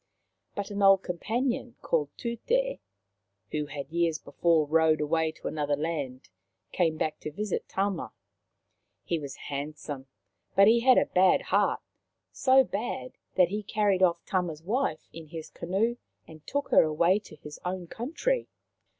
But 0.55 0.71
an 0.71 0.81
old 0.81 1.03
companion 1.03 1.75
called 1.83 2.09
Tute, 2.17 2.79
who 3.51 3.67
had 3.67 3.91
years 3.91 4.17
before 4.17 4.65
rowed 4.65 4.99
away 4.99 5.31
to 5.33 5.47
another 5.47 5.75
land, 5.75 6.29
came 6.71 6.97
back 6.97 7.19
to 7.19 7.29
visit 7.29 7.69
Tama. 7.69 8.11
He 9.03 9.19
was 9.19 9.35
handsome, 9.35 10.07
but 10.55 10.67
he 10.67 10.79
had 10.79 10.97
a 10.97 11.05
bad 11.05 11.43
heart— 11.43 11.81
so 12.47 12.63
bad 12.63 13.11
that 13.35 13.49
he 13.49 13.61
carried 13.61 14.01
off 14.01 14.25
Tama's 14.25 14.63
wife 14.63 15.07
in 15.13 15.27
his 15.27 15.51
canoe 15.51 15.97
and 16.27 16.47
took 16.47 16.69
her 16.69 16.81
away 16.81 17.19
to 17.19 17.35
his 17.35 17.59
own 17.63 17.85
country. 17.85 18.47